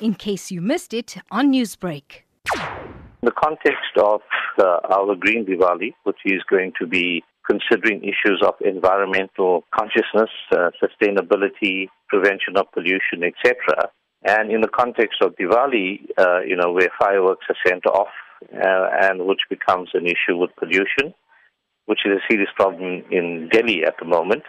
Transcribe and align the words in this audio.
in 0.00 0.14
case 0.14 0.50
you 0.50 0.60
missed 0.60 0.92
it 0.92 1.16
on 1.30 1.52
Newsbreak. 1.52 2.22
In 2.54 3.22
the 3.22 3.32
context 3.32 3.96
of 3.96 4.20
uh, 4.58 4.78
our 4.90 5.14
Green 5.16 5.44
Diwali, 5.44 5.94
which 6.04 6.18
is 6.24 6.42
going 6.48 6.72
to 6.80 6.86
be 6.86 7.22
considering 7.48 8.02
issues 8.02 8.42
of 8.44 8.54
environmental 8.60 9.64
consciousness, 9.74 10.30
uh, 10.52 10.70
sustainability, 10.82 11.88
prevention 12.08 12.56
of 12.56 12.66
pollution, 12.72 13.22
etc. 13.22 13.88
And 14.24 14.50
in 14.50 14.60
the 14.60 14.68
context 14.68 15.22
of 15.22 15.34
Diwali, 15.36 16.06
uh, 16.18 16.40
you 16.40 16.56
know, 16.56 16.72
where 16.72 16.88
fireworks 16.98 17.46
are 17.48 17.56
sent 17.66 17.86
off 17.86 18.08
uh, 18.52 18.88
and 19.02 19.26
which 19.26 19.40
becomes 19.48 19.90
an 19.94 20.06
issue 20.06 20.36
with 20.36 20.50
pollution, 20.58 21.14
which 21.86 22.00
is 22.04 22.12
a 22.12 22.32
serious 22.32 22.50
problem 22.56 23.04
in 23.10 23.48
Delhi 23.50 23.84
at 23.84 23.94
the 24.00 24.06
moment. 24.06 24.42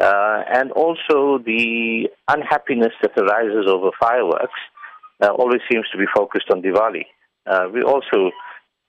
Uh, 0.00 0.42
and 0.50 0.72
also 0.72 1.38
the 1.44 2.08
unhappiness 2.28 2.92
that 3.02 3.12
arises 3.18 3.66
over 3.68 3.90
fireworks 4.00 4.58
uh, 5.22 5.28
always 5.28 5.60
seems 5.70 5.86
to 5.92 5.98
be 5.98 6.06
focused 6.14 6.50
on 6.50 6.62
Diwali. 6.62 7.04
Uh, 7.46 7.68
we 7.72 7.82
also 7.82 8.30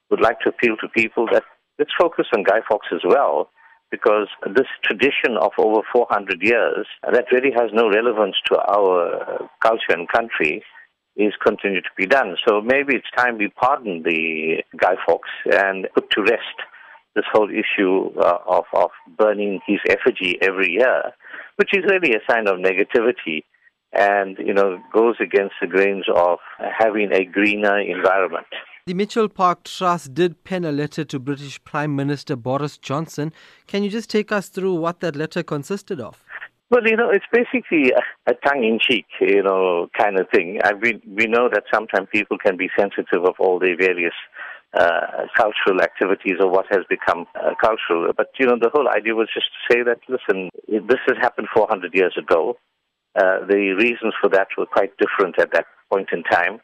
would 0.09 0.21
like 0.21 0.39
to 0.41 0.49
appeal 0.49 0.75
to 0.77 0.87
people 0.89 1.25
that 1.31 1.43
let's 1.79 1.91
focus 1.99 2.27
on 2.35 2.43
Guy 2.43 2.59
Fawkes 2.67 2.87
as 2.93 3.01
well, 3.03 3.49
because 3.91 4.27
this 4.55 4.67
tradition 4.83 5.37
of 5.39 5.51
over 5.57 5.81
400 5.91 6.41
years 6.41 6.87
that 7.11 7.25
really 7.31 7.51
has 7.51 7.69
no 7.73 7.89
relevance 7.89 8.35
to 8.47 8.57
our 8.57 9.47
culture 9.61 9.91
and 9.91 10.07
country 10.09 10.63
is 11.17 11.33
continued 11.45 11.83
to 11.83 11.89
be 11.97 12.05
done. 12.05 12.37
So 12.47 12.61
maybe 12.61 12.95
it's 12.95 13.11
time 13.15 13.37
we 13.37 13.49
pardon 13.49 14.03
the 14.03 14.63
Guy 14.77 14.95
Fawkes 15.05 15.29
and 15.51 15.87
put 15.93 16.09
to 16.11 16.21
rest 16.21 16.57
this 17.15 17.25
whole 17.33 17.49
issue 17.49 18.17
uh, 18.17 18.37
of, 18.47 18.63
of 18.73 18.91
burning 19.17 19.59
his 19.67 19.79
effigy 19.89 20.37
every 20.41 20.71
year, 20.71 21.11
which 21.57 21.71
is 21.73 21.83
really 21.89 22.15
a 22.15 22.31
sign 22.31 22.47
of 22.47 22.57
negativity 22.57 23.43
and, 23.93 24.37
you 24.37 24.53
know, 24.53 24.81
goes 24.93 25.15
against 25.19 25.55
the 25.61 25.67
grains 25.67 26.05
of 26.15 26.39
having 26.59 27.11
a 27.11 27.25
greener 27.25 27.79
environment. 27.79 28.47
The 28.87 28.93
Mitchell 28.95 29.29
Park 29.29 29.63
Trust 29.63 30.13
did 30.13 30.43
pen 30.43 30.65
a 30.65 30.71
letter 30.71 31.03
to 31.03 31.19
British 31.19 31.63
Prime 31.63 31.95
Minister 31.95 32.35
Boris 32.35 32.77
Johnson. 32.77 33.31
Can 33.67 33.83
you 33.83 33.89
just 33.89 34.09
take 34.09 34.31
us 34.31 34.49
through 34.49 34.73
what 34.75 35.01
that 35.01 35.15
letter 35.15 35.43
consisted 35.43 35.99
of? 35.99 36.23
Well, 36.71 36.87
you 36.87 36.95
know, 36.95 37.09
it's 37.09 37.25
basically 37.31 37.91
a, 37.91 38.31
a 38.31 38.33
tongue-in-cheek, 38.47 39.05
you 39.19 39.43
know, 39.43 39.89
kind 39.95 40.17
of 40.17 40.27
thing. 40.33 40.59
I 40.63 40.73
mean, 40.73 41.01
we 41.05 41.25
know 41.27 41.49
that 41.51 41.63
sometimes 41.71 42.07
people 42.11 42.37
can 42.37 42.55
be 42.55 42.69
sensitive 42.79 43.25
of 43.25 43.35
all 43.39 43.59
the 43.59 43.75
various 43.77 44.13
uh, 44.73 45.27
cultural 45.35 45.81
activities 45.81 46.37
or 46.39 46.49
what 46.49 46.65
has 46.71 46.85
become 46.89 47.25
uh, 47.35 47.51
cultural. 47.61 48.11
But, 48.15 48.27
you 48.39 48.47
know, 48.47 48.55
the 48.59 48.69
whole 48.73 48.87
idea 48.87 49.13
was 49.15 49.27
just 49.33 49.47
to 49.47 49.73
say 49.73 49.83
that, 49.83 49.99
listen, 50.07 50.49
this 50.67 50.99
has 51.07 51.17
happened 51.21 51.49
400 51.53 51.93
years 51.93 52.15
ago. 52.17 52.55
Uh, 53.15 53.45
the 53.45 53.75
reasons 53.77 54.13
for 54.19 54.29
that 54.29 54.47
were 54.57 54.65
quite 54.65 54.91
different 54.97 55.37
at 55.39 55.51
that 55.51 55.65
point 55.91 56.09
in 56.13 56.23
time. 56.23 56.59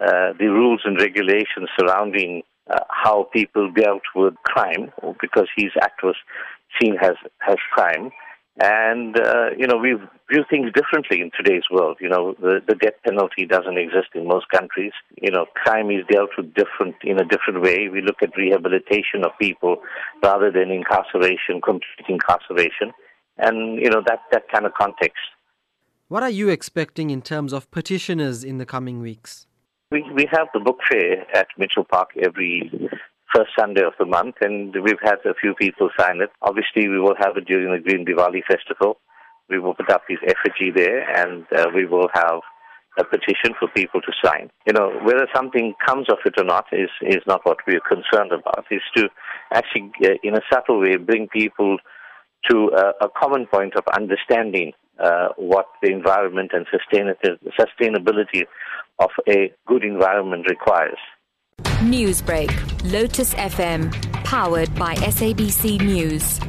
Uh, 0.00 0.32
the 0.38 0.46
rules 0.46 0.82
and 0.84 1.00
regulations 1.00 1.68
surrounding 1.78 2.42
uh, 2.70 2.78
how 2.88 3.28
people 3.32 3.70
dealt 3.72 4.02
with 4.14 4.34
crime, 4.44 4.92
because 5.20 5.48
his 5.56 5.72
act 5.82 6.02
was 6.04 6.14
seen 6.80 6.96
as, 7.02 7.14
as 7.48 7.56
crime, 7.72 8.10
and, 8.60 9.18
uh, 9.18 9.50
you 9.56 9.68
know, 9.68 9.76
we 9.76 9.94
view 10.28 10.44
things 10.50 10.72
differently 10.72 11.20
in 11.20 11.30
today's 11.36 11.62
world. 11.70 11.96
You 12.00 12.08
know, 12.08 12.34
the, 12.40 12.60
the 12.66 12.74
death 12.74 12.98
penalty 13.06 13.46
doesn't 13.46 13.78
exist 13.78 14.08
in 14.14 14.26
most 14.26 14.48
countries. 14.50 14.90
You 15.22 15.30
know, 15.30 15.46
crime 15.54 15.92
is 15.92 16.04
dealt 16.10 16.30
with 16.36 16.54
different, 16.54 16.96
in 17.04 17.20
a 17.20 17.24
different 17.24 17.62
way. 17.62 17.88
We 17.88 18.02
look 18.02 18.20
at 18.20 18.36
rehabilitation 18.36 19.22
of 19.24 19.30
people 19.40 19.76
rather 20.24 20.50
than 20.50 20.72
incarceration, 20.72 21.60
complete 21.62 22.08
incarceration. 22.08 22.92
And, 23.38 23.80
you 23.80 23.90
know, 23.90 24.02
that, 24.06 24.22
that 24.32 24.48
kind 24.52 24.66
of 24.66 24.74
context. 24.74 25.22
What 26.08 26.22
are 26.22 26.30
you 26.30 26.48
expecting 26.48 27.10
in 27.10 27.20
terms 27.20 27.52
of 27.52 27.70
petitioners 27.70 28.42
in 28.42 28.56
the 28.56 28.64
coming 28.64 29.00
weeks? 29.02 29.46
We, 29.90 30.02
we 30.14 30.26
have 30.32 30.48
the 30.54 30.60
book 30.60 30.78
fair 30.88 31.26
at 31.36 31.48
Mitchell 31.58 31.84
Park 31.84 32.12
every 32.16 32.70
first 33.34 33.50
Sunday 33.58 33.82
of 33.82 33.92
the 33.98 34.06
month, 34.06 34.36
and 34.40 34.74
we've 34.82 35.02
had 35.02 35.18
a 35.26 35.34
few 35.38 35.52
people 35.60 35.90
sign 36.00 36.22
it. 36.22 36.30
Obviously, 36.40 36.88
we 36.88 36.98
will 36.98 37.14
have 37.18 37.36
it 37.36 37.44
during 37.44 37.70
the 37.70 37.82
Green 37.86 38.06
Diwali 38.06 38.40
Festival. 38.48 39.00
We 39.50 39.58
will 39.58 39.74
put 39.74 39.90
up 39.90 40.04
his 40.08 40.16
effigy 40.24 40.72
there, 40.74 41.02
and 41.02 41.44
uh, 41.54 41.66
we 41.74 41.84
will 41.84 42.08
have 42.14 42.40
a 42.98 43.04
petition 43.04 43.52
for 43.60 43.68
people 43.76 44.00
to 44.00 44.12
sign. 44.24 44.48
You 44.66 44.72
know, 44.72 44.88
whether 45.02 45.28
something 45.36 45.74
comes 45.86 46.06
of 46.08 46.20
it 46.24 46.40
or 46.40 46.44
not 46.44 46.64
is, 46.72 46.88
is 47.02 47.20
not 47.26 47.42
what 47.44 47.58
we 47.66 47.74
are 47.76 47.84
concerned 47.86 48.32
about. 48.32 48.64
It's 48.70 48.82
to 48.96 49.10
actually, 49.52 49.92
uh, 50.02 50.16
in 50.22 50.36
a 50.36 50.40
subtle 50.50 50.80
way, 50.80 50.96
bring 50.96 51.28
people 51.28 51.76
to 52.50 52.70
a 53.02 53.08
common 53.20 53.46
point 53.46 53.74
of 53.76 53.84
understanding 53.94 54.72
uh, 54.98 55.28
what 55.36 55.66
the 55.82 55.90
environment 55.90 56.52
and 56.52 56.66
sustainability 56.66 58.44
of 58.98 59.10
a 59.28 59.52
good 59.66 59.84
environment 59.84 60.46
requires. 60.48 60.98
Newsbreak, 61.80 62.50
Lotus 62.92 63.34
FM, 63.34 63.92
powered 64.24 64.74
by 64.74 64.94
SABC 64.96 65.80
News. 65.80 66.40